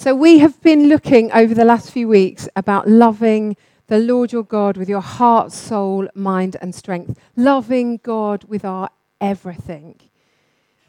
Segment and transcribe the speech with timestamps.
[0.00, 3.54] So, we have been looking over the last few weeks about loving
[3.88, 7.20] the Lord your God with your heart, soul, mind, and strength.
[7.36, 8.88] Loving God with our
[9.20, 10.00] everything.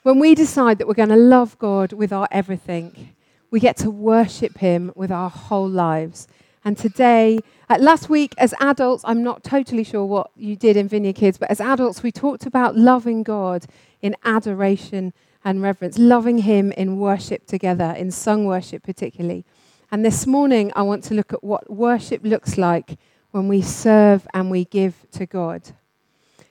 [0.04, 3.14] When we decide that we're going to love God with our everything,
[3.50, 6.30] we get to worship Him with our whole lives.
[6.64, 7.40] And today,
[7.70, 11.38] uh, last week, as adults, I'm not totally sure what you did in Vineyard Kids,
[11.38, 13.66] but as adults, we talked about loving God
[14.02, 15.12] in adoration
[15.44, 19.46] and reverence, loving Him in worship together, in sung worship particularly.
[19.92, 22.98] And this morning, I want to look at what worship looks like
[23.32, 25.74] when we serve and we give to God.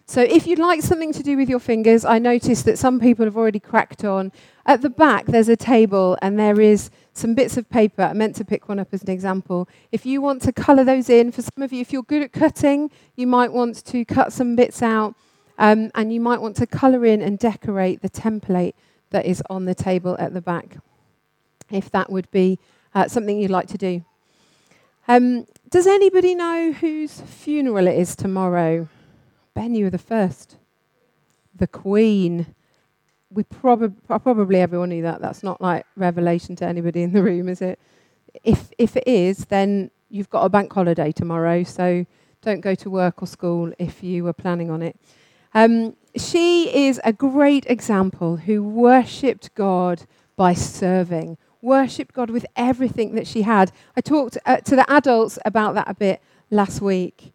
[0.07, 3.25] So, if you'd like something to do with your fingers, I noticed that some people
[3.27, 4.33] have already cracked on.
[4.67, 8.03] At the back, there's a table and there is some bits of paper.
[8.03, 9.69] I meant to pick one up as an example.
[9.93, 12.33] If you want to colour those in, for some of you, if you're good at
[12.33, 15.15] cutting, you might want to cut some bits out
[15.59, 18.75] um, and you might want to colour in and decorate the template
[19.11, 20.77] that is on the table at the back,
[21.71, 22.59] if that would be
[22.95, 24.05] uh, something you'd like to do.
[25.09, 28.89] Um, does anybody know whose funeral it is tomorrow?
[29.55, 30.57] Ben, you were the first.
[31.55, 32.55] The Queen.
[33.33, 35.21] We prob- probably everyone knew that.
[35.21, 37.79] That's not like revelation to anybody in the room, is it?
[38.45, 42.07] If if it is, then you've got a bank holiday tomorrow, so
[42.43, 44.97] don't go to work or school if you were planning on it.
[45.55, 50.03] Um, she is a great example who worshipped God
[50.37, 53.73] by serving, worshipped God with everything that she had.
[53.97, 57.33] I talked uh, to the adults about that a bit last week.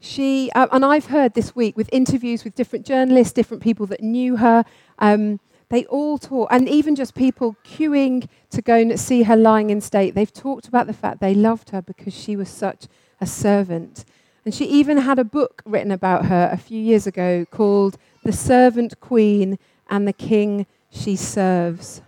[0.00, 4.02] She, uh, and I've heard this week with interviews with different journalists, different people that
[4.02, 4.64] knew her,
[4.98, 9.70] um, they all talk, and even just people queuing to go and see her lying
[9.70, 12.86] in state, they've talked about the fact they loved her because she was such
[13.20, 14.04] a servant.
[14.44, 18.32] And she even had a book written about her a few years ago called The
[18.32, 22.02] Servant Queen and the King She Serves.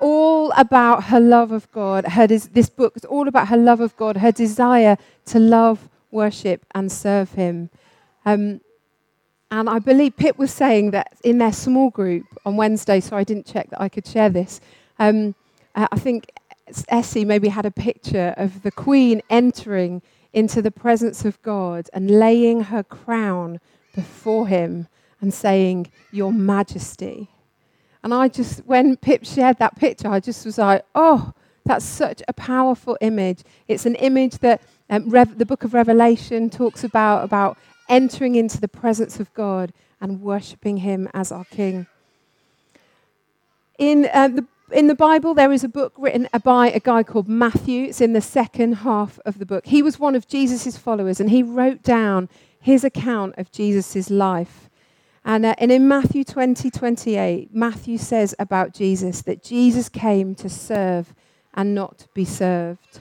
[0.00, 2.04] All about her love of God.
[2.04, 4.96] Her des- this book is all about her love of God, her desire
[5.26, 7.70] to love, worship, and serve Him.
[8.24, 8.60] Um,
[9.50, 13.24] and I believe Pip was saying that in their small group on Wednesday, so I
[13.24, 14.60] didn't check that I could share this.
[14.98, 15.34] Um,
[15.74, 16.30] uh, I think
[16.88, 20.02] Essie maybe had a picture of the Queen entering
[20.32, 23.60] into the presence of God and laying her crown
[23.94, 24.88] before him
[25.20, 27.28] and saying, Your Majesty.
[28.02, 31.32] And I just, when Pip shared that picture, I just was like, Oh,
[31.64, 33.42] that's such a powerful image.
[33.66, 37.58] It's an image that um, Rev- the book of Revelation talks about, about
[37.88, 41.86] entering into the presence of God and worshipping him as our King.
[43.78, 47.28] In uh, the in the Bible, there is a book written by a guy called
[47.28, 47.84] Matthew.
[47.84, 49.66] It's in the second half of the book.
[49.66, 52.28] He was one of Jesus' followers, and he wrote down
[52.60, 54.68] his account of Jesus' life.
[55.24, 60.48] And, uh, and in Matthew 20, 28, Matthew says about Jesus that Jesus came to
[60.48, 61.14] serve
[61.54, 63.00] and not be served.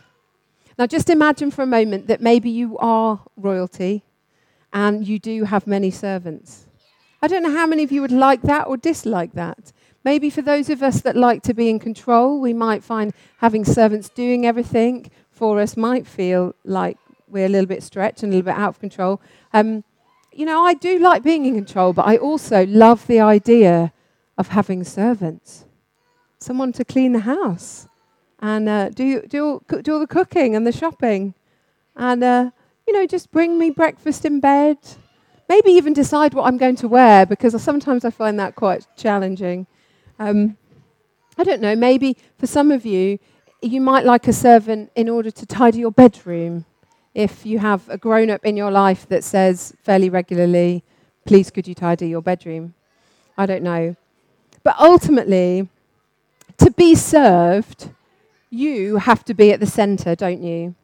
[0.78, 4.04] Now, just imagine for a moment that maybe you are royalty
[4.74, 6.66] and you do have many servants.
[7.22, 9.72] I don't know how many of you would like that or dislike that.
[10.04, 13.66] Maybe for those of us that like to be in control, we might find having
[13.66, 16.98] servants doing everything for us might feel like
[17.28, 19.22] we're a little bit stretched and a little bit out of control.
[19.54, 19.84] Um,
[20.32, 23.92] you know, I do like being in control, but I also love the idea
[24.38, 25.66] of having servants,
[26.40, 27.88] someone to clean the house
[28.40, 31.34] and uh, do, do, do all the cooking and the shopping
[31.96, 32.52] and, uh,
[32.86, 34.78] you know, just bring me breakfast in bed.
[35.50, 39.66] Maybe even decide what I'm going to wear because sometimes I find that quite challenging.
[40.20, 40.58] Um,
[41.38, 43.20] I don't know, maybe for some of you,
[43.62, 46.66] you might like a servant in order to tidy your bedroom.
[47.14, 50.84] If you have a grown up in your life that says fairly regularly,
[51.26, 52.74] please could you tidy your bedroom?
[53.38, 53.96] I don't know.
[54.64, 55.70] But ultimately,
[56.58, 57.90] to be served,
[58.50, 60.76] you have to be at the center, don't you?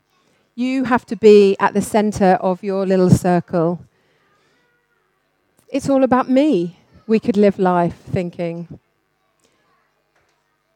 [0.55, 3.83] You have to be at the center of your little circle.
[5.69, 6.77] It's all about me,
[7.07, 8.79] we could live life thinking.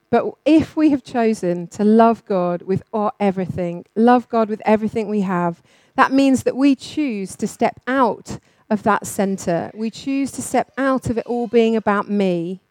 [0.09, 5.09] But if we have chosen to love God with our everything, love God with everything
[5.09, 5.61] we have,
[5.95, 8.39] that means that we choose to step out
[8.69, 9.69] of that center.
[9.73, 12.61] We choose to step out of it all being about me,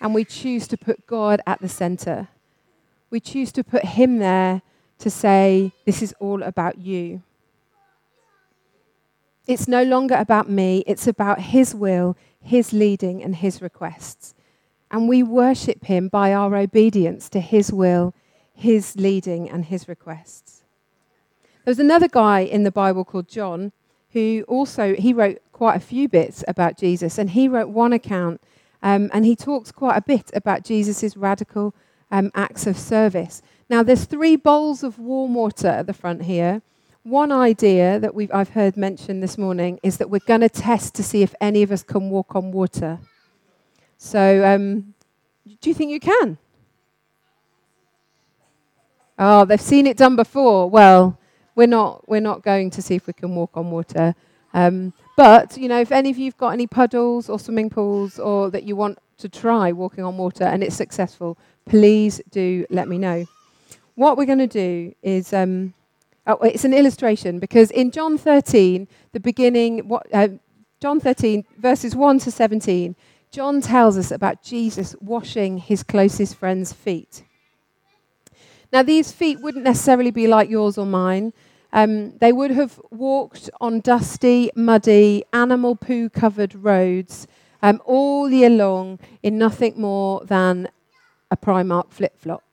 [0.00, 2.28] and we choose to put God at the center.
[3.10, 4.62] We choose to put Him there
[4.98, 7.22] to say, This is all about you.
[9.46, 14.34] It's no longer about me, it's about His will, His leading, and His requests
[14.94, 18.14] and we worship him by our obedience to his will,
[18.54, 20.62] his leading, and his requests.
[21.64, 23.72] There was another guy in the Bible called John
[24.12, 28.40] who also he wrote quite a few bits about Jesus, and he wrote one account,
[28.84, 31.74] um, and he talks quite a bit about Jesus' radical
[32.12, 33.42] um, acts of service.
[33.68, 36.62] Now, there's three bowls of warm water at the front here.
[37.02, 40.94] One idea that we've, I've heard mentioned this morning is that we're going to test
[40.94, 43.00] to see if any of us can walk on water.
[44.04, 44.92] So, um,
[45.62, 46.36] do you think you can?
[49.18, 50.68] Oh, they've seen it done before.
[50.68, 51.18] Well,
[51.54, 54.14] we're not, we're not going to see if we can walk on water.
[54.52, 58.18] Um, but, you know, if any of you have got any puddles or swimming pools
[58.18, 62.88] or that you want to try walking on water and it's successful, please do let
[62.88, 63.24] me know.
[63.94, 65.72] What we're going to do is, um,
[66.26, 70.28] oh, it's an illustration because in John 13, the beginning, what, uh,
[70.78, 72.94] John 13, verses 1 to 17,
[73.34, 77.24] John tells us about Jesus washing his closest friend's feet.
[78.72, 81.32] Now, these feet wouldn't necessarily be like yours or mine.
[81.72, 87.26] Um, they would have walked on dusty, muddy, animal poo covered roads
[87.60, 90.68] um, all year long in nothing more than
[91.28, 92.44] a Primark flip flop.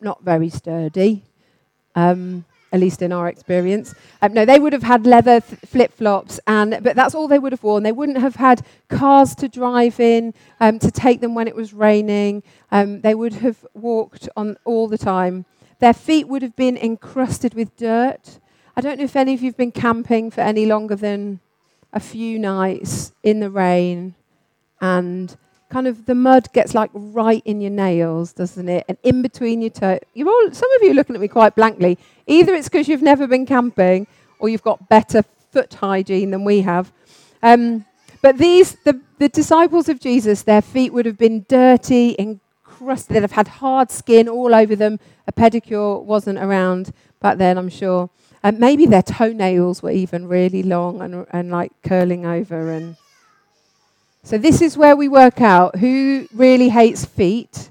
[0.00, 1.24] Not very sturdy.
[1.94, 3.94] Um, at least in our experience.
[4.22, 7.38] Um, no, they would have had leather th- flip flops, and but that's all they
[7.38, 7.82] would have worn.
[7.82, 11.72] They wouldn't have had cars to drive in um, to take them when it was
[11.72, 12.42] raining.
[12.70, 15.46] Um, they would have walked on all the time.
[15.80, 18.38] Their feet would have been encrusted with dirt.
[18.76, 21.40] I don't know if any of you've been camping for any longer than
[21.92, 24.14] a few nights in the rain,
[24.80, 25.36] and
[25.70, 28.84] kind of the mud gets like right in your nails, doesn't it?
[28.88, 30.00] And in between your toes.
[30.14, 31.96] You're all, some of you are looking at me quite blankly.
[32.26, 34.06] Either it's because you've never been camping
[34.38, 35.22] or you've got better
[35.52, 36.92] foot hygiene than we have.
[37.42, 37.86] Um,
[38.20, 43.16] but these, the, the disciples of Jesus, their feet would have been dirty, encrusted.
[43.16, 44.98] They'd have had hard skin all over them.
[45.26, 48.10] A pedicure wasn't around back then, I'm sure.
[48.42, 52.96] And maybe their toenails were even really long and, and like curling over and
[54.22, 57.70] so this is where we work out who really hates feet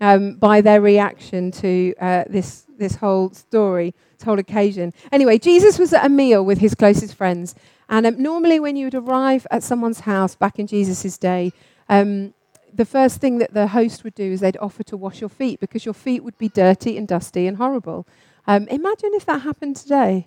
[0.00, 4.92] um, by their reaction to uh, this, this whole story, this whole occasion.
[5.12, 7.54] Anyway, Jesus was at a meal with his closest friends.
[7.88, 11.52] And um, normally, when you would arrive at someone's house back in Jesus' day,
[11.88, 12.34] um,
[12.72, 15.60] the first thing that the host would do is they'd offer to wash your feet
[15.60, 18.06] because your feet would be dirty and dusty and horrible.
[18.46, 20.26] Um, imagine if that happened today.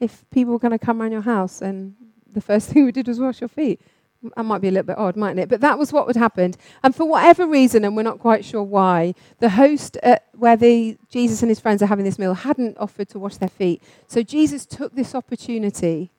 [0.00, 1.94] If people were going to come around your house and
[2.32, 3.80] the first thing we did was wash your feet.
[4.36, 5.48] That might be a little bit odd, mightn't it?
[5.48, 6.54] But that was what would happen.
[6.82, 9.98] And for whatever reason, and we're not quite sure why, the host
[10.32, 13.48] where the, Jesus and his friends are having this meal hadn't offered to wash their
[13.48, 13.82] feet.
[14.06, 16.10] So Jesus took this opportunity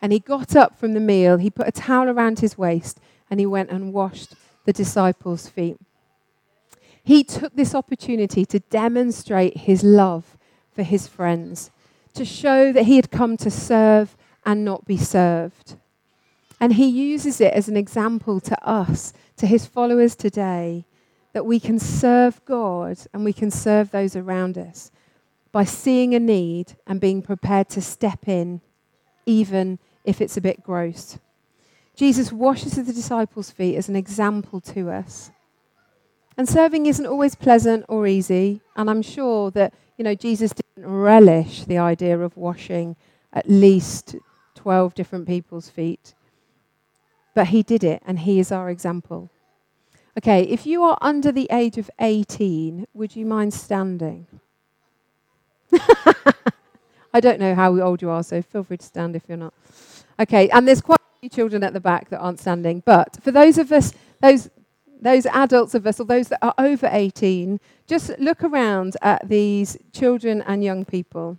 [0.00, 3.38] and he got up from the meal, he put a towel around his waist, and
[3.38, 5.78] he went and washed the disciples' feet.
[7.02, 10.38] He took this opportunity to demonstrate his love
[10.72, 11.70] for his friends,
[12.14, 14.16] to show that he had come to serve
[14.46, 15.76] and not be served.
[16.60, 20.84] And he uses it as an example to us, to his followers today,
[21.32, 24.90] that we can serve God and we can serve those around us
[25.52, 28.60] by seeing a need and being prepared to step in,
[29.26, 31.18] even if it's a bit gross.
[31.96, 35.30] Jesus washes the disciples' feet as an example to us.
[36.36, 40.90] And serving isn't always pleasant or easy, and I'm sure that, you know, Jesus didn't
[40.90, 42.96] relish the idea of washing
[43.32, 44.16] at least
[44.54, 46.14] 12 different people's feet.
[47.34, 49.30] But he did it, and he is our example.
[50.18, 54.26] Okay, if you are under the age of 18, would you mind standing?
[57.14, 59.54] I don't know how old you are, so feel free to stand if you're not.
[60.18, 62.82] Okay, and there's quite a few children at the back that aren't standing.
[62.84, 64.50] But for those of us, those,
[65.00, 69.78] those adults of us, or those that are over 18, just look around at these
[69.92, 71.38] children and young people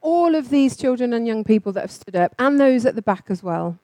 [0.00, 3.02] all of these children and young people that have stood up, and those at the
[3.02, 3.78] back as well,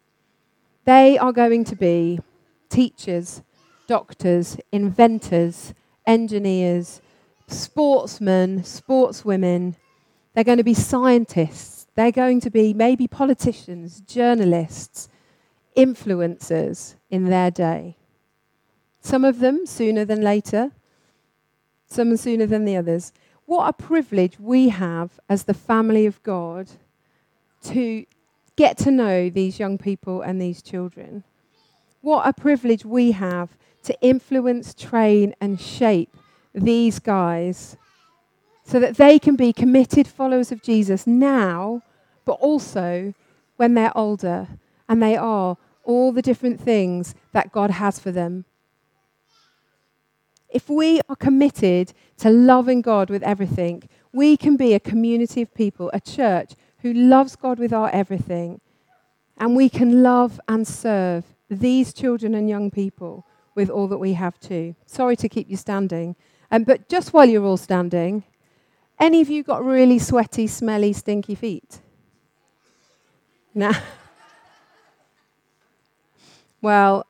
[0.85, 2.21] they are going to be
[2.69, 3.43] teachers,
[3.87, 5.75] doctors, inventors,
[6.07, 7.01] engineers,
[7.49, 9.75] sportsmen, sportswomen.
[10.35, 11.87] They're going to be scientists.
[11.95, 15.09] They're going to be maybe politicians, journalists,
[15.77, 17.97] influencers in their day.
[19.01, 20.73] Some of them sooner than later,
[21.87, 23.13] some sooner than the others
[23.47, 26.69] what a privilege we have as the family of God
[27.63, 28.05] to
[28.57, 31.23] get to know these young people and these children.
[32.01, 36.17] What a privilege we have to influence, train, and shape
[36.53, 37.77] these guys
[38.65, 41.83] so that they can be committed followers of Jesus now,
[42.25, 43.15] but also
[43.57, 44.49] when they're older
[44.89, 48.45] and they are all the different things that God has for them
[50.57, 55.53] if we are committed to loving God with everything, we can be a community of
[55.53, 58.63] people, a church who loves God with our everything.
[59.37, 64.15] And we can love and serve these children and young people with all that we
[64.15, 64.75] have too.
[64.87, 66.17] Sorry to keep you standing.
[66.51, 68.25] Um, but just while you're all standing,
[68.99, 71.81] any of you got really sweaty, smelly, stinky feet?
[73.55, 73.75] Nah.
[76.63, 77.06] well,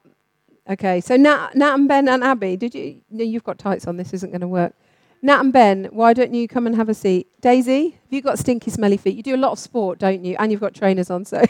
[0.70, 1.00] okay.
[1.00, 3.00] So Nat, Nat and Ben and Abby, did you?
[3.10, 3.96] No, you've got tights on.
[3.96, 4.74] This isn't going to work.
[5.22, 7.28] Nat and Ben, why don't you come and have a seat?
[7.40, 9.16] Daisy, have you got stinky, smelly feet?
[9.16, 10.36] You do a lot of sport, don't you?
[10.38, 11.42] And you've got trainers on, so.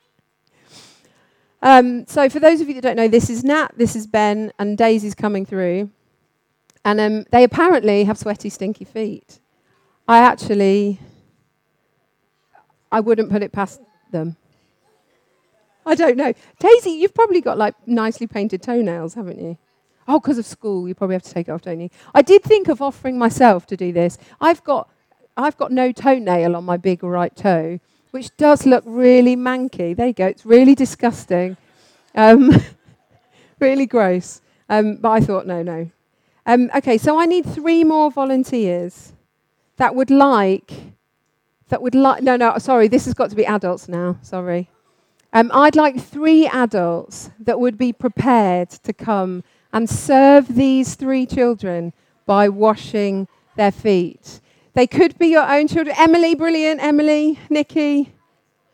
[1.62, 4.52] um, so for those of you that don't know, this is Nat, this is Ben,
[4.58, 5.90] and Daisy's coming through.
[6.84, 9.40] And um, they apparently have sweaty, stinky feet.
[10.06, 11.00] I actually,
[12.92, 14.36] I wouldn't put it past them.
[15.86, 16.32] I don't know.
[16.58, 19.58] Daisy, you've probably got like nicely painted toenails, haven't you?
[20.06, 21.90] Oh, because of school, you probably have to take it off, don't you?
[22.14, 24.18] I did think of offering myself to do this.
[24.40, 24.88] I've got,
[25.36, 29.96] I've got no toenail on my big right toe, which does look really manky.
[29.96, 30.26] There you go.
[30.26, 31.56] It's really disgusting.
[32.14, 32.62] Um,
[33.60, 34.42] really gross.
[34.68, 35.90] Um, but I thought, no, no.
[36.46, 39.12] Um, okay, so I need three more volunteers
[39.76, 40.72] that would like,
[41.68, 44.68] that would like, no, no, sorry, this has got to be adults now, sorry.
[45.36, 51.26] Um, I'd like three adults that would be prepared to come and serve these three
[51.26, 51.92] children
[52.24, 53.26] by washing
[53.56, 54.40] their feet.
[54.74, 55.96] They could be your own children.
[55.98, 56.80] Emily, brilliant.
[56.80, 58.12] Emily, Nikki,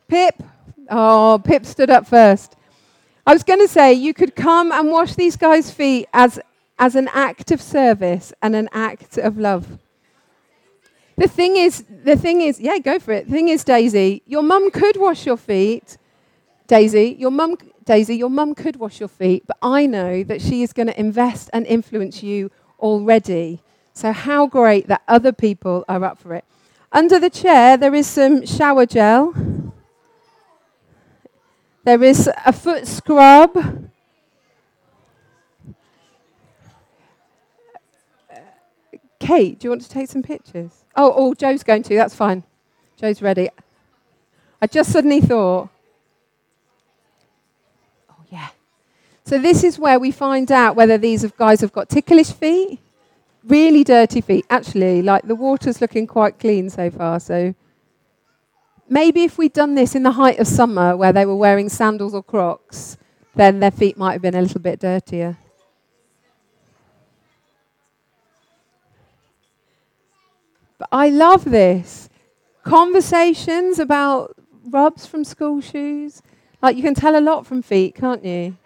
[0.07, 0.43] Pip.
[0.91, 2.57] Oh, Pip stood up first.
[3.27, 6.39] I was going to say you could come and wash these guys' feet as,
[6.79, 9.79] as an act of service and an act of love.
[11.17, 13.27] The thing is, the thing is, yeah, go for it.
[13.27, 15.97] The thing is, Daisy, your mum could wash your feet.
[16.71, 20.63] Daisy, your mum Daisy, your mum could wash your feet, but I know that she
[20.63, 23.61] is going to invest and influence you already.
[23.93, 26.45] So, how great that other people are up for it.
[26.93, 29.35] Under the chair, there is some shower gel,
[31.83, 33.91] there is a foot scrub.
[39.19, 40.85] Kate, do you want to take some pictures?
[40.95, 41.97] Oh, oh, Joe's going to.
[41.97, 42.45] That's fine.
[42.97, 43.49] Joe's ready.
[44.63, 45.69] I just suddenly thought
[49.31, 52.81] So this is where we find out whether these guys have got ticklish feet,
[53.45, 54.45] really dirty feet.
[54.51, 57.21] Actually, like the water's looking quite clean so far.
[57.21, 57.55] So
[58.89, 62.13] maybe if we'd done this in the height of summer where they were wearing sandals
[62.13, 62.97] or crocs,
[63.37, 65.39] then their feet might have been a little bit dirtier.
[70.77, 72.09] But I love this.
[72.65, 74.35] Conversations about
[74.65, 76.21] rubs from school shoes.
[76.63, 78.57] Like you can tell a lot from feet, can't you?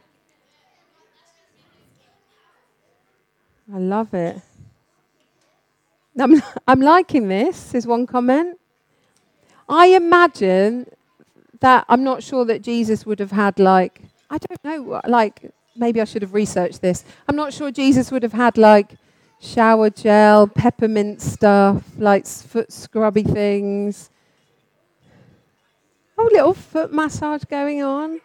[3.72, 4.40] I love it.
[6.18, 8.58] I'm, I'm liking this, is one comment.
[9.68, 10.86] I imagine
[11.60, 16.00] that I'm not sure that Jesus would have had, like, I don't know, like, maybe
[16.00, 17.04] I should have researched this.
[17.26, 18.96] I'm not sure Jesus would have had, like,
[19.40, 24.10] shower gel, peppermint stuff, like foot scrubby things.
[26.16, 28.21] Oh, little foot massage going on.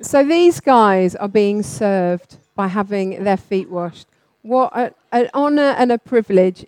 [0.00, 4.06] So these guys are being served by having their feet washed.
[4.42, 6.64] What a, an honor and a privilege.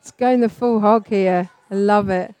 [0.00, 1.48] It's going the full hog here.
[1.74, 2.32] I love it.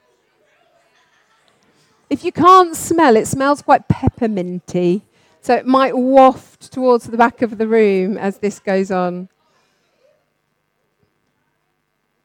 [2.08, 5.02] If you can't smell, it smells quite pepperminty.
[5.40, 9.28] So it might waft towards the back of the room as this goes on.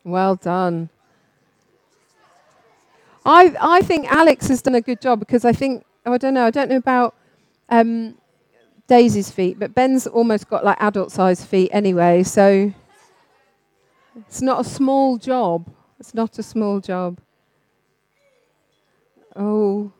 [0.03, 0.89] Well done.
[3.25, 6.35] I, I think Alex has done a good job because I think, oh, I don't
[6.35, 7.15] know, I don't know about
[7.69, 8.13] um,
[8.85, 12.71] Daisy's feet, but Ben's almost got like adult sized feet anyway, so
[14.15, 15.65] it's not a small job.
[15.99, 17.19] It's not a small job.
[19.35, 19.91] Oh.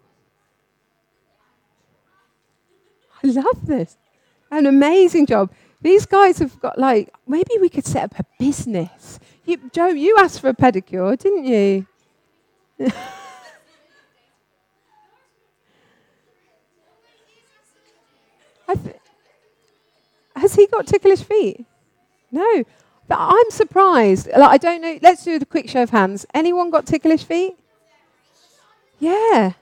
[3.23, 3.97] I love this.
[4.49, 5.51] An amazing job.
[5.81, 9.19] These guys have got like, maybe we could set up a business.
[9.45, 11.85] You, Joe, you asked for a pedicure, didn't you?
[18.77, 18.95] th-
[20.35, 21.65] has he got ticklish feet?
[22.31, 22.63] No.
[23.09, 24.27] But I'm surprised.
[24.27, 24.99] Like, I don't know.
[25.01, 26.27] Let's do the quick show of hands.
[26.31, 27.57] Anyone got ticklish feet?
[28.99, 29.53] Yeah.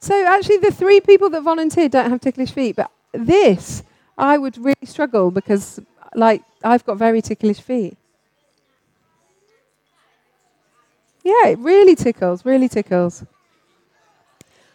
[0.00, 2.76] So actually, the three people that volunteered don't have ticklish feet.
[2.76, 3.82] But this,
[4.18, 5.80] I would really struggle because,
[6.14, 7.96] like, I've got very ticklish feet.
[11.22, 13.24] Yeah, it really tickles, really tickles.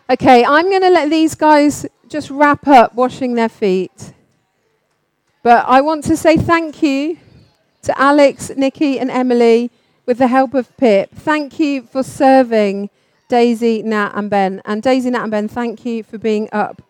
[0.10, 4.14] Okay, I'm going to let these guys just wrap up washing their feet.
[5.44, 7.20] But I want to say thank you
[7.84, 9.72] to Alex, Nikki, and Emily
[10.06, 11.12] with the help of Pip.
[11.14, 12.90] Thank you for serving
[13.28, 14.62] Daisy, Nat, and Ben.
[14.66, 16.82] And Daisy, Nat, and Ben, thank you for being up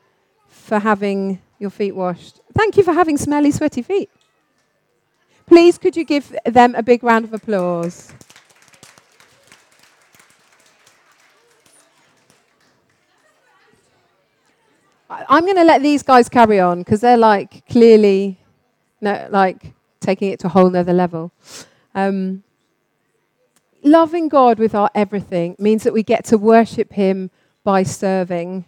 [0.47, 2.39] for having your feet washed.
[2.53, 4.09] Thank you for having smelly, sweaty feet.
[5.45, 8.13] Please, could you give them a big round of applause?
[15.09, 18.37] I'm going to let these guys carry on because they're like clearly,
[19.01, 21.31] no, like taking it to a whole other level.
[21.95, 22.43] Um,
[23.83, 27.31] loving God with our everything means that we get to worship Him
[27.63, 28.65] by serving.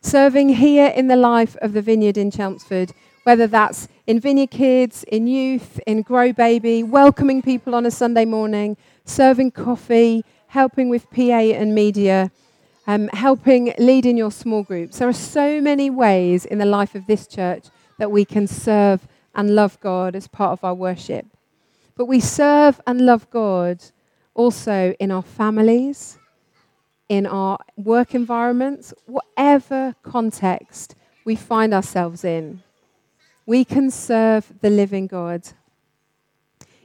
[0.00, 2.92] Serving here in the life of the vineyard in Chelmsford,
[3.24, 8.24] whether that's in Vineyard Kids, in youth, in Grow Baby, welcoming people on a Sunday
[8.24, 12.30] morning, serving coffee, helping with PA and media
[12.86, 14.98] um, helping lead in your small groups.
[14.98, 17.66] There are so many ways in the life of this church
[17.98, 21.26] that we can serve and love God as part of our worship.
[21.96, 23.82] But we serve and love God
[24.34, 26.18] also in our families,
[27.08, 32.62] in our work environments, whatever context we find ourselves in.
[33.46, 35.48] We can serve the living God.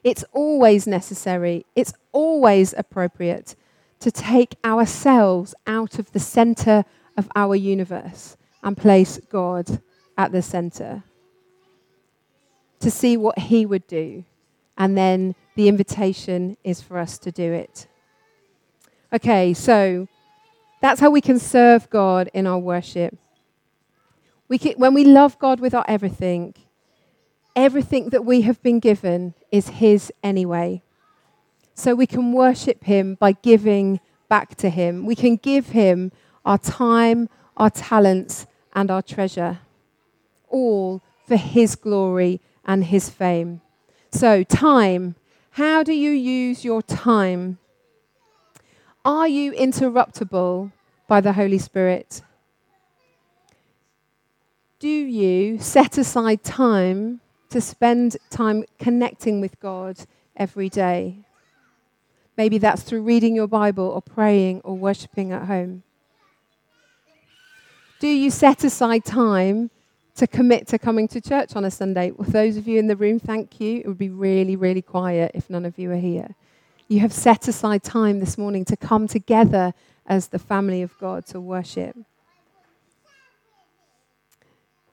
[0.04, 3.56] It's always necessary, it's always appropriate
[4.00, 6.86] to take ourselves out of the center
[7.18, 9.82] of our universe and place God
[10.18, 11.04] at the center.
[12.82, 14.24] To see what He would do.
[14.78, 17.88] And then the invitation is for us to do it.
[19.12, 20.08] Okay, so
[20.82, 23.18] that's how we can serve God in our worship.
[24.48, 26.54] We can, when we love God with our everything,
[27.56, 30.82] everything that we have been given is His anyway
[31.80, 35.06] so we can worship Him by giving back to Him.
[35.06, 36.12] We can give Him
[36.46, 39.60] our time, our talents, and our treasure,
[40.50, 43.62] all for His glory and His fame.
[44.12, 45.16] So, time.
[45.54, 47.58] How do you use your time?
[49.04, 50.72] Are you interruptible
[51.08, 52.22] by the Holy Spirit?
[54.78, 59.98] Do you set aside time to spend time connecting with God
[60.38, 61.18] every day?
[62.38, 65.82] Maybe that's through reading your Bible or praying or worshipping at home.
[68.00, 69.72] Do you set aside time
[70.20, 72.12] to commit to coming to church on a Sunday?
[72.12, 73.80] Well, those of you in the room, thank you.
[73.80, 76.36] It would be really, really quiet if none of you are here.
[76.88, 79.74] You have set aside time this morning to come together
[80.06, 81.96] as the family of God to worship.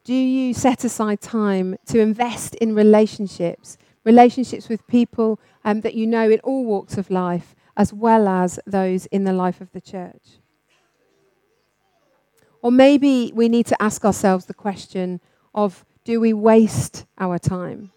[0.05, 6.07] Do you set aside time to invest in relationships relationships with people um, that you
[6.07, 9.81] know in all walks of life, as well as those in the life of the
[9.81, 10.39] church.
[12.67, 15.21] Or maybe we need to ask ourselves the question
[15.55, 17.93] of do we waste our time?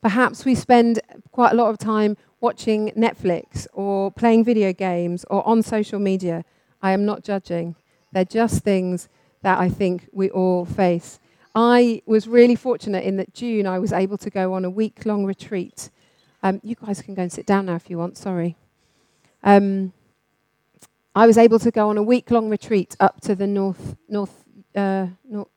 [0.00, 1.00] Perhaps we spend
[1.32, 6.46] quite a lot of time watching Netflix or playing video games or on social media.
[6.80, 7.74] I am not judging.
[8.10, 9.10] They're just things
[9.42, 11.20] that I think we all face.
[11.54, 15.04] I was really fortunate in that June I was able to go on a week
[15.04, 15.90] long retreat.
[16.42, 18.56] Um, you guys can go and sit down now if you want, sorry.
[19.42, 19.92] Um,
[21.14, 24.44] I was able to go on a week long retreat up to the north, north,
[24.76, 25.48] uh, north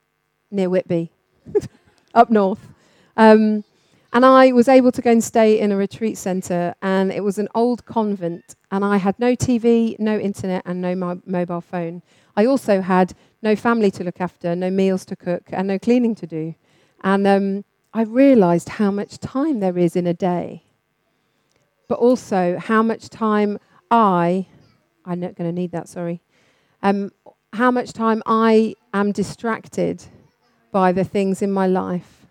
[0.49, 1.11] near Whitby,
[2.15, 2.67] up north.
[3.17, 3.63] Um,
[4.13, 7.39] and I was able to go and stay in a retreat centre, and it was
[7.39, 12.03] an old convent, and I had no TV, no internet, and no mo- mobile phone.
[12.35, 16.15] I also had no family to look after, no meals to cook, and no cleaning
[16.15, 16.53] to do.
[17.03, 20.63] And um, I realized how much time there is in a day,
[21.87, 23.57] but also how much time
[23.89, 24.47] I,
[25.05, 26.21] I'm not going to need that, sorry,
[26.81, 27.11] um,
[27.53, 30.03] how much time I am distracted
[30.71, 32.25] by the things in my life.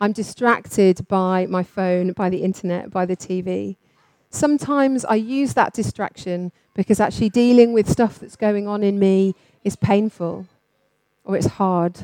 [0.00, 3.76] I'm distracted by my phone, by the internet, by the TV.
[4.30, 9.34] Sometimes I use that distraction because actually dealing with stuff that's going on in me
[9.64, 10.46] is painful
[11.24, 11.98] or it's hard.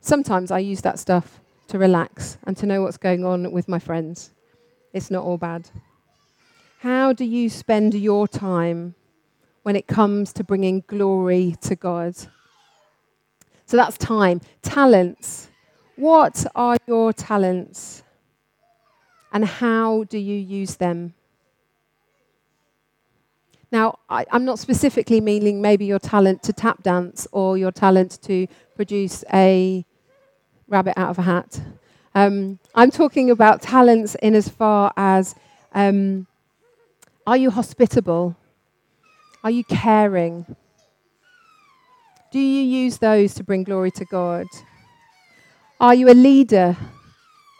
[0.00, 3.78] Sometimes I use that stuff to relax and to know what's going on with my
[3.78, 4.30] friends.
[4.92, 5.68] It's not all bad.
[6.84, 8.94] How do you spend your time
[9.62, 12.14] when it comes to bringing glory to God?
[13.64, 14.42] So that's time.
[14.60, 15.48] Talents.
[15.96, 18.02] What are your talents?
[19.32, 21.14] And how do you use them?
[23.72, 28.20] Now, I, am not specifically meaning maybe your talent to tap dance or your talent
[28.24, 29.86] to produce a
[30.68, 31.62] rabbit out of a hat.
[32.14, 35.34] Um, I'm talking about talents in as far as
[35.72, 36.26] um,
[37.26, 38.36] are you hospitable?
[39.42, 40.56] Are you caring?
[42.30, 44.46] Do you use those to bring glory to God?
[45.80, 46.76] Are you a leader?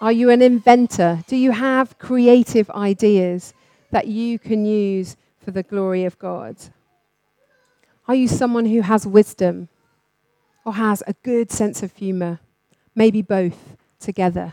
[0.01, 1.23] Are you an inventor?
[1.27, 3.55] Do you have creative ideas
[3.91, 6.57] that you can use for the glory of God?
[8.07, 9.69] Are you someone who has wisdom
[10.65, 12.41] or has a good sense of humor?
[12.95, 14.53] Maybe both together.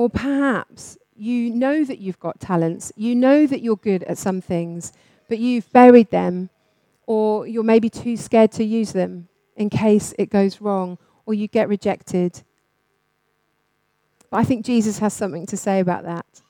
[0.00, 4.40] Or perhaps you know that you've got talents, you know that you're good at some
[4.40, 4.94] things,
[5.28, 6.48] but you've buried them,
[7.06, 11.46] or you're maybe too scared to use them in case it goes wrong or you
[11.48, 12.42] get rejected.
[14.30, 16.40] But I think Jesus has something to say about that.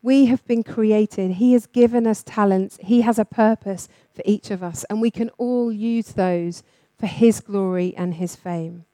[0.00, 1.32] We have been created.
[1.32, 2.78] He has given us talents.
[2.80, 6.62] He has a purpose for each of us, and we can all use those
[6.98, 8.86] for His glory and His fame.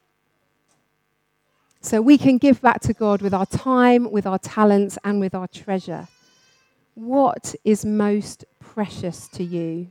[1.81, 5.35] So we can give back to God with our time, with our talents, and with
[5.35, 6.09] our treasure.
[6.95, 9.91] What is most precious to you?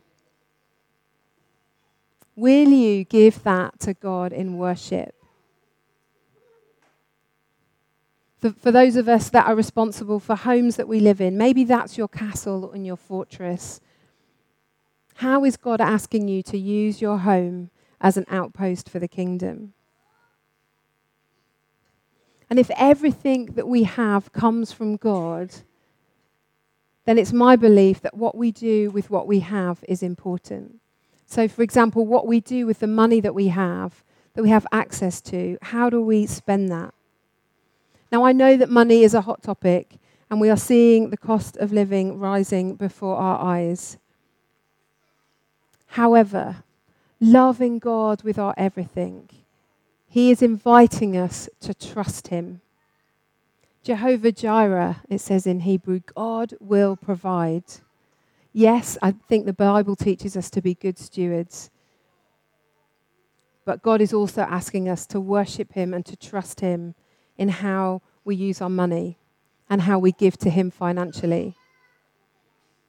[2.35, 5.15] Will you give that to God in worship?
[8.37, 11.63] For, for those of us that are responsible for homes that we live in, maybe
[11.63, 13.81] that's your castle and your fortress.
[15.15, 19.73] How is God asking you to use your home as an outpost for the kingdom?
[22.49, 25.53] And if everything that we have comes from God,
[27.05, 30.79] then it's my belief that what we do with what we have is important.
[31.25, 34.65] So, for example, what we do with the money that we have, that we have
[34.71, 36.93] access to, how do we spend that?
[38.11, 39.97] Now, I know that money is a hot topic,
[40.31, 43.97] and we are seeing the cost of living rising before our eyes.
[45.87, 46.63] However,
[47.19, 49.29] loving God with our everything
[50.11, 52.61] he is inviting us to trust Him.
[53.83, 57.63] Jehovah Jireh, it says in Hebrew, God will provide.
[58.51, 61.69] Yes, I think the Bible teaches us to be good stewards.
[63.65, 66.95] But God is also asking us to worship Him and to trust Him
[67.37, 69.19] in how we use our money
[69.69, 71.55] and how we give to Him financially.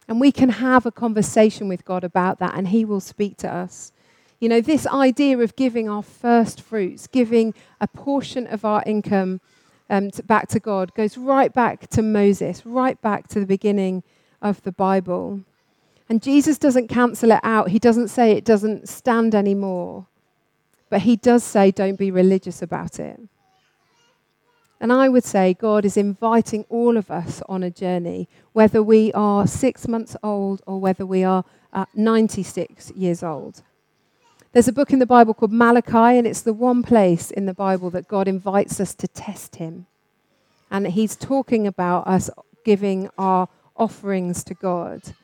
[0.08, 3.52] And we can have a conversation with God about that, and He will speak to
[3.52, 3.92] us.
[4.40, 9.42] You know, this idea of giving our first fruits, giving a portion of our income
[9.90, 14.02] um, to, back to God, goes right back to Moses, right back to the beginning
[14.40, 15.42] of the Bible.
[16.08, 17.68] And Jesus doesn't cancel it out.
[17.68, 20.06] He doesn't say it doesn't stand anymore.
[20.88, 23.20] But he does say, don't be religious about it.
[24.80, 29.12] And I would say God is inviting all of us on a journey, whether we
[29.12, 33.62] are six months old or whether we are uh, 96 years old.
[34.52, 37.54] There's a book in the Bible called Malachi, and it's the one place in the
[37.54, 39.86] Bible that God invites us to test Him.
[40.72, 42.30] And He's talking about us
[42.64, 45.14] giving our offerings to God.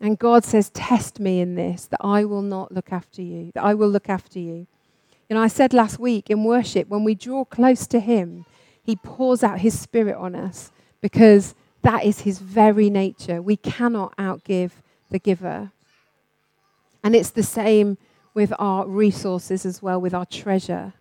[0.00, 3.64] And God says, Test me in this, that I will not look after you, that
[3.64, 4.68] I will look after you.
[5.28, 8.44] You know, I said last week in worship, when we draw close to Him,
[8.84, 13.42] He pours out His Spirit on us because that is His very nature.
[13.42, 14.70] We cannot outgive
[15.10, 15.72] the giver.
[17.02, 17.98] And it's the same
[18.34, 20.94] with our resources as well, with our treasure.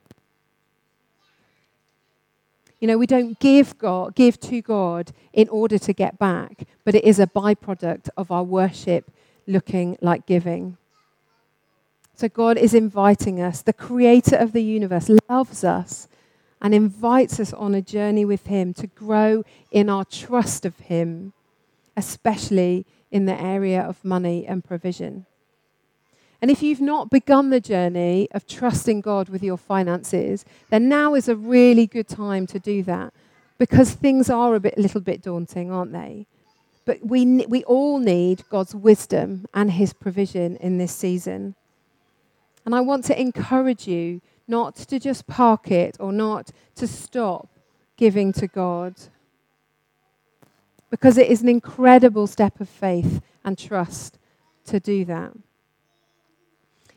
[2.79, 6.95] You know, we don't give God, give to God in order to get back, but
[6.95, 9.11] it is a byproduct of our worship
[9.45, 10.77] looking like giving.
[12.15, 13.61] So God is inviting us.
[13.61, 16.07] The creator of the universe loves us
[16.61, 21.33] and invites us on a journey with him to grow in our trust of him,
[21.97, 25.25] especially in the area of money and provision.
[26.41, 31.13] And if you've not begun the journey of trusting God with your finances, then now
[31.13, 33.13] is a really good time to do that
[33.59, 36.25] because things are a bit, little bit daunting, aren't they?
[36.85, 41.53] But we, we all need God's wisdom and His provision in this season.
[42.65, 47.49] And I want to encourage you not to just park it or not to stop
[47.97, 48.95] giving to God.
[50.89, 54.17] Because it is an incredible step of faith and trust
[54.65, 55.33] to do that.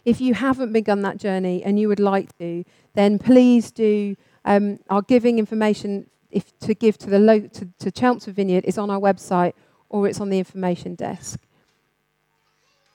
[0.04, 2.64] If you haven't begun that journey and you would like to,
[2.94, 4.16] then please do.
[4.44, 8.76] Um, our giving information if to give to the lo- to, to Chelmsford Vineyard is
[8.76, 9.54] on our website
[9.88, 11.40] or it's on the information desk.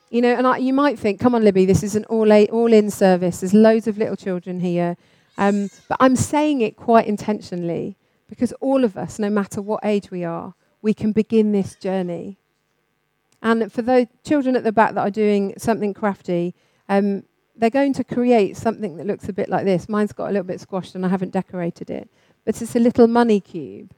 [0.09, 2.47] You know, and I, you might think, come on, Libby, this is an all, a,
[2.47, 3.39] all in service.
[3.39, 4.97] There's loads of little children here.
[5.37, 7.95] Um, but I'm saying it quite intentionally
[8.27, 12.37] because all of us, no matter what age we are, we can begin this journey.
[13.41, 16.55] And for those children at the back that are doing something crafty,
[16.89, 17.23] um,
[17.55, 19.87] they're going to create something that looks a bit like this.
[19.87, 22.09] Mine's got a little bit squashed and I haven't decorated it.
[22.45, 23.91] But it's a little money cube.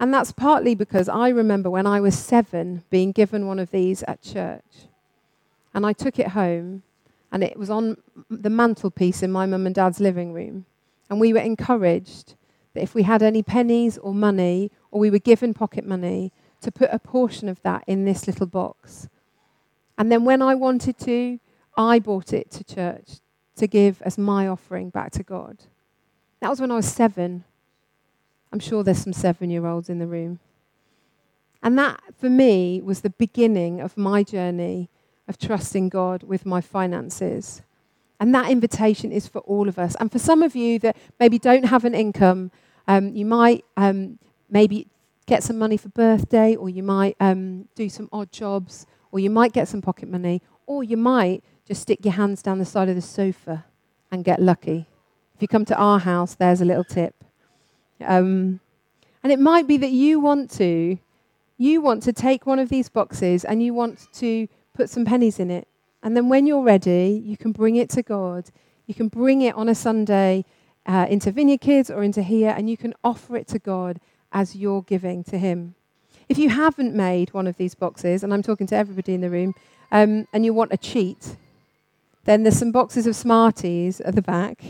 [0.00, 4.02] And that's partly because I remember when I was seven being given one of these
[4.04, 4.86] at church.
[5.74, 6.82] And I took it home,
[7.30, 7.96] and it was on
[8.30, 10.66] the mantelpiece in my mum and dad's living room.
[11.10, 12.34] And we were encouraged
[12.74, 16.70] that if we had any pennies or money, or we were given pocket money, to
[16.70, 19.08] put a portion of that in this little box.
[19.96, 21.38] And then when I wanted to,
[21.78, 23.20] I brought it to church
[23.56, 25.58] to give as my offering back to God.
[26.40, 27.44] That was when I was seven.
[28.52, 30.40] I'm sure there's some seven year olds in the room.
[31.62, 34.90] And that, for me, was the beginning of my journey
[35.28, 37.62] of trusting God with my finances.
[38.20, 39.96] And that invitation is for all of us.
[40.00, 42.50] And for some of you that maybe don't have an income,
[42.88, 44.18] um, you might um,
[44.50, 44.88] maybe
[45.26, 49.30] get some money for birthday, or you might um, do some odd jobs, or you
[49.30, 52.88] might get some pocket money, or you might just stick your hands down the side
[52.88, 53.66] of the sofa
[54.10, 54.86] and get lucky.
[55.34, 57.14] If you come to our house, there's a little tip.
[58.00, 58.60] Um,
[59.22, 60.98] and it might be that you want to,
[61.58, 65.38] you want to take one of these boxes and you want to put some pennies
[65.38, 65.68] in it.
[66.02, 68.50] And then when you're ready, you can bring it to God.
[68.86, 70.46] You can bring it on a Sunday
[70.86, 74.00] uh, into Vineyard Kids or into here, and you can offer it to God
[74.32, 75.74] as you're giving to Him.
[76.30, 79.28] If you haven't made one of these boxes, and I'm talking to everybody in the
[79.28, 79.54] room,
[79.92, 81.36] um, and you want a cheat,
[82.24, 84.62] then there's some boxes of Smarties at the back,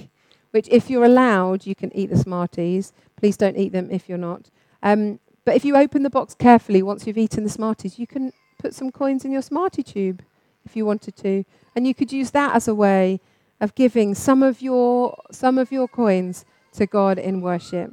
[0.50, 2.92] which, if you're allowed, you can eat the Smarties.
[3.16, 4.50] Please don't eat them if you're not.
[4.82, 8.32] Um, but if you open the box carefully once you've eaten the Smarties, you can
[8.58, 10.22] put some coins in your Smartie tube
[10.64, 11.44] if you wanted to.
[11.74, 13.20] And you could use that as a way
[13.60, 17.92] of giving some of your, some of your coins to God in worship.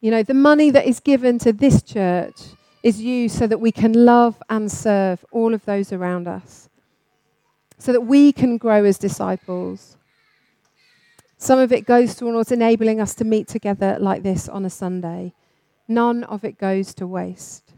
[0.00, 2.40] You know, the money that is given to this church
[2.82, 6.68] is used so that we can love and serve all of those around us,
[7.78, 9.96] so that we can grow as disciples.
[11.38, 15.34] Some of it goes towards enabling us to meet together like this on a Sunday.
[15.86, 17.74] None of it goes to waste.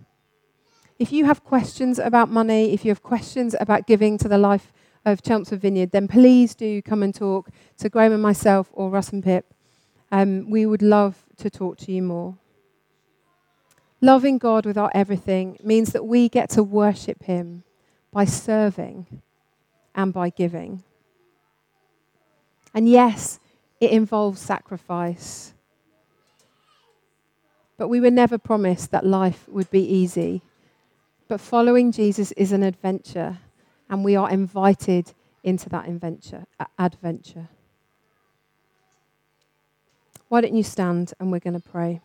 [0.99, 4.73] If you have questions about money, if you have questions about giving to the life
[5.05, 9.11] of Chelmsford Vineyard, then please do come and talk to Graham and myself or Russ
[9.11, 9.55] and Pip.
[10.11, 12.37] Um, we would love to talk to you more.
[14.01, 17.65] Loving God with our everything means that we get to worship Him
[18.13, 19.23] by serving
[19.99, 20.85] and by giving.
[22.73, 23.41] And yes,
[23.81, 25.53] it involves sacrifice.
[27.77, 30.41] But we were never promised that life would be easy.
[31.27, 33.39] But following Jesus is an adventure,
[33.91, 36.47] and we are invited into that adventure.
[36.79, 37.49] adventure.
[40.29, 42.01] Why don't you stand and we're going to pray?